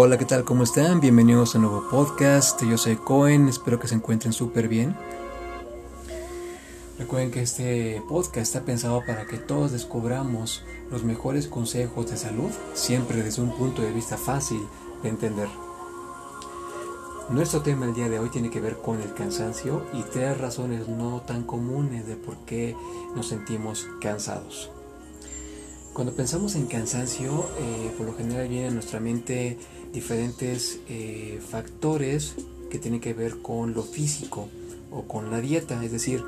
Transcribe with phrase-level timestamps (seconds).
[0.00, 0.44] Hola, ¿qué tal?
[0.44, 1.00] ¿Cómo están?
[1.00, 2.62] Bienvenidos a un nuevo podcast.
[2.62, 4.94] Yo soy Cohen, espero que se encuentren súper bien.
[7.00, 12.52] Recuerden que este podcast está pensado para que todos descubramos los mejores consejos de salud,
[12.74, 14.60] siempre desde un punto de vista fácil
[15.02, 15.48] de entender.
[17.30, 20.86] Nuestro tema el día de hoy tiene que ver con el cansancio y tres razones
[20.86, 22.76] no tan comunes de por qué
[23.16, 24.70] nos sentimos cansados.
[25.98, 29.58] Cuando pensamos en cansancio, eh, por lo general viene a nuestra mente
[29.92, 32.36] diferentes eh, factores
[32.70, 34.48] que tienen que ver con lo físico
[34.92, 36.22] o con la dieta, es decir,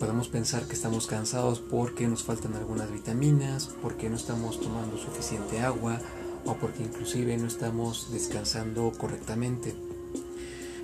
[0.00, 5.60] podemos pensar que estamos cansados porque nos faltan algunas vitaminas, porque no estamos tomando suficiente
[5.60, 6.00] agua
[6.44, 9.76] o porque inclusive no estamos descansando correctamente.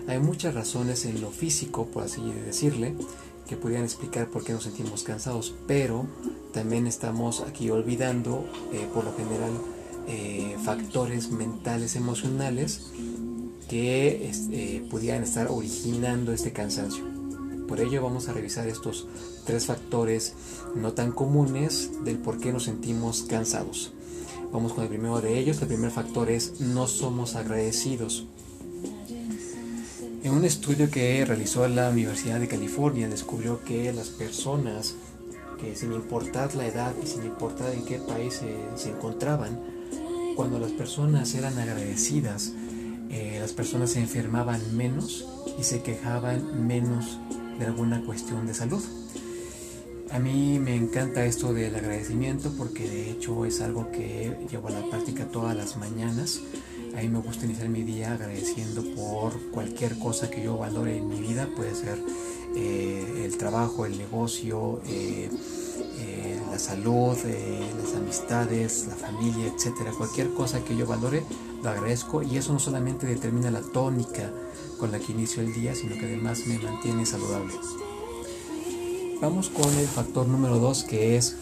[0.06, 2.94] Hay muchas razones en lo físico, por así decirle,
[3.48, 6.06] que podrían explicar por qué nos sentimos cansados, pero
[6.55, 9.52] también estamos aquí olvidando, eh, por lo general,
[10.06, 12.86] eh, factores mentales, emocionales
[13.69, 17.05] que este, pudieran estar originando este cansancio.
[17.66, 19.08] Por ello vamos a revisar estos
[19.44, 20.34] tres factores
[20.77, 23.92] no tan comunes del por qué nos sentimos cansados.
[24.52, 25.60] Vamos con el primero de ellos.
[25.60, 28.27] El primer factor es no somos agradecidos.
[30.22, 34.94] En un estudio que realizó la Universidad de California descubrió que las personas
[35.74, 38.40] sin importar la edad y sin importar en qué país
[38.76, 39.60] se, encontraban,
[40.36, 42.52] cuando las personas eran agradecidas,
[43.10, 45.26] eh, las personas se enfermaban menos
[45.58, 47.18] y se quejaban menos
[47.58, 48.82] de alguna cuestión de salud.
[50.10, 54.70] A mí me encanta esto del agradecimiento porque de hecho es algo que llevo a
[54.70, 56.41] la práctica todas las mañanas.
[56.97, 61.08] A mí me gusta iniciar mi día agradeciendo por cualquier cosa que yo valore en
[61.08, 61.48] mi vida.
[61.56, 61.98] Puede ser
[62.54, 65.31] eh, el trabajo, el negocio, eh,
[65.98, 69.92] eh, la salud, las amistades, la familia, etcétera.
[69.97, 71.25] Cualquier cosa que yo valore,
[71.62, 74.31] lo agradezco y eso no solamente determina la tónica
[74.78, 77.54] con la que inicio el día, sino que además me mantiene saludable.
[79.21, 81.36] Vamos con el factor número dos que es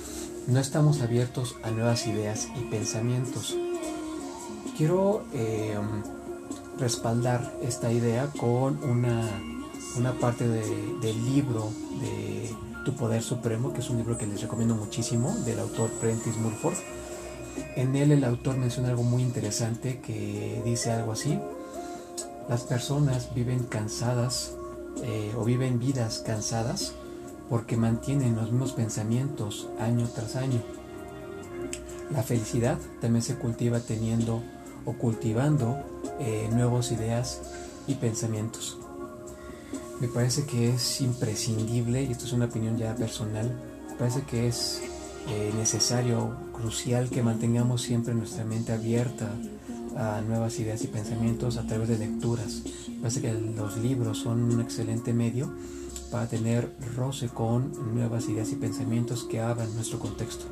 [0.47, 3.57] no estamos abiertos a nuevas ideas y pensamientos.
[4.77, 5.25] Quiero
[6.79, 9.29] respaldar esta idea con una,
[9.97, 11.71] una parte del libro
[12.01, 12.55] de
[12.85, 16.77] Tu Poder Supremo, que es un libro que les recomiendo muchísimo, del autor Prentice Mulford.
[17.77, 21.39] En él el autor menciona algo muy interesante que dice algo así.
[22.49, 24.55] Las personas viven cansadas
[25.03, 26.95] eh, o viven vidas cansadas
[27.49, 30.63] porque mantienen los mismos pensamientos año tras año.
[32.11, 34.43] La felicidad también se cultiva teniendo
[34.85, 35.79] o cultivando
[36.19, 37.41] eh, nuevas ideas
[37.87, 38.82] y pensamientos.
[40.03, 43.49] Me parece que es imprescindible, y esto es una opinión ya personal,
[43.89, 44.83] me parece que es
[45.29, 49.31] eh, necesario, crucial que mantengamos siempre nuestra mente abierta
[49.97, 52.63] a nuevas ideas y pensamientos a través de lecturas.
[52.89, 55.55] Me parece que los libros son un excelente medio
[56.11, 60.47] para tener roce con nuevas ideas y pensamientos que abran nuestro contexto.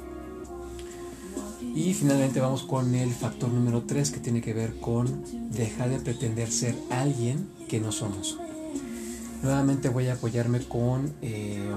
[1.75, 5.99] Y finalmente vamos con el factor número 3 que tiene que ver con dejar de
[5.99, 8.39] pretender ser alguien que no somos.
[9.43, 11.71] Nuevamente voy a apoyarme con eh,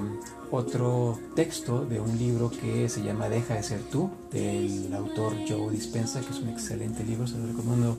[0.51, 5.71] otro texto de un libro que se llama Deja de ser tú, del autor Joe
[5.71, 7.97] Dispensa, que es un excelente libro, se lo recomiendo,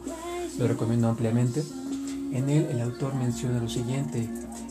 [0.59, 1.63] lo recomiendo ampliamente.
[2.33, 4.29] En él el autor menciona lo siguiente,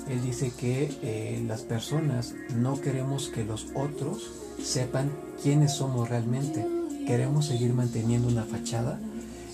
[0.09, 4.31] él dice que eh, las personas no queremos que los otros
[4.62, 5.12] sepan
[5.42, 6.68] quiénes somos realmente,
[7.08, 9.00] queremos seguir manteniendo una fachada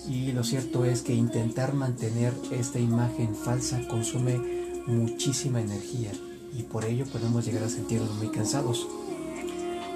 [0.07, 6.11] y lo cierto es que intentar mantener esta imagen falsa consume muchísima energía
[6.57, 8.87] y por ello podemos llegar a sentirnos muy cansados.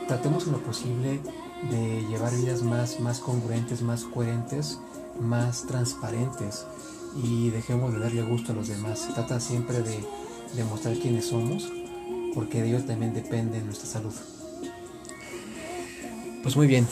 [0.08, 1.20] Tratemos en lo posible
[1.70, 4.80] de llevar vidas más, más congruentes, más coherentes,
[5.20, 6.66] más transparentes
[7.16, 9.08] y dejemos de darle gusto a los demás.
[9.14, 10.06] trata siempre de
[10.56, 11.72] demostrar quiénes somos
[12.34, 14.14] porque de ellos también depende nuestra salud.
[16.42, 16.86] Pues muy bien,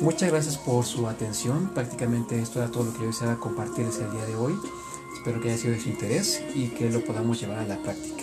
[0.00, 1.70] muchas gracias por su atención.
[1.74, 4.58] Prácticamente esto era todo lo que yo deseaba compartirles el día de hoy.
[5.26, 8.22] Espero que haya sido de su interés y que lo podamos llevar a la práctica.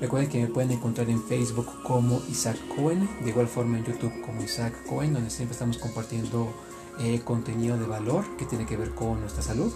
[0.00, 4.12] Recuerden que me pueden encontrar en Facebook como Isaac Cohen, de igual forma en YouTube
[4.22, 6.52] como Isaac Cohen, donde siempre estamos compartiendo
[6.98, 9.72] eh, contenido de valor que tiene que ver con nuestra salud.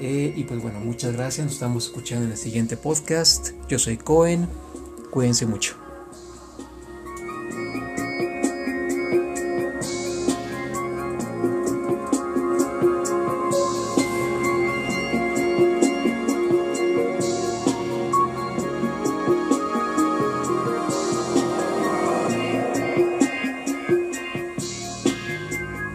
[0.00, 3.50] Eh, y pues bueno, muchas gracias, nos estamos escuchando en el siguiente podcast.
[3.68, 4.48] Yo soy Cohen,
[5.12, 5.85] cuídense mucho.